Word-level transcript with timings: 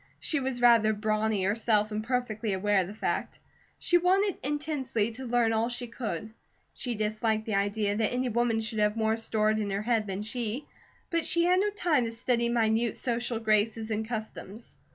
She 0.19 0.39
was 0.39 0.61
rather 0.61 0.93
brawny 0.93 1.43
herself, 1.43 1.91
and 1.91 2.03
perfectly 2.03 2.53
aware 2.53 2.79
of 2.79 2.87
the 2.87 2.93
fact. 2.95 3.37
She 3.77 3.99
wanted 3.99 4.39
intensely 4.41 5.11
to 5.11 5.27
learn 5.27 5.53
all 5.53 5.69
she 5.69 5.85
could, 5.85 6.33
she 6.73 6.95
disliked 6.95 7.45
the 7.45 7.53
idea 7.53 7.95
that 7.95 8.11
any 8.11 8.27
woman 8.29 8.61
should 8.61 8.79
have 8.79 8.97
more 8.97 9.15
stored 9.15 9.59
in 9.59 9.69
her 9.69 9.83
head 9.83 10.07
than 10.07 10.23
she, 10.23 10.65
but 11.11 11.23
she 11.23 11.43
had 11.43 11.59
no 11.59 11.69
time 11.69 12.05
to 12.05 12.13
study 12.13 12.49
minute 12.49 12.97
social 12.97 13.37
graces 13.37 13.91
and 13.91 14.07
customs. 14.09 14.75